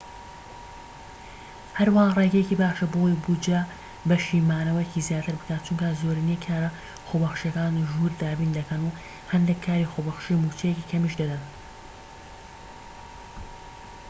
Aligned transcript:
هەروەها 1.77 2.11
ڕێگەیەکی 2.17 2.59
باشە 2.61 2.85
بۆ 2.91 2.97
ئەوەی 3.01 3.21
بوجە 3.23 3.59
بەشی 4.09 4.45
مانەوەیەکی 4.49 5.05
زیاتر 5.07 5.33
بکات 5.39 5.61
چونکە 5.65 5.87
زۆرینەی 6.01 6.43
کارە 6.45 6.69
خۆبەخشیەکان 7.07 7.73
ژوور 7.91 8.11
دابین 8.21 8.51
دەکەن 8.57 8.81
و 8.85 8.95
هەندێك 9.31 9.59
کاری 9.65 9.89
خۆبەخشی 9.93 10.41
موچەیەکی 10.43 10.87
کەمیش 10.91 11.13
دەدەن 11.21 11.43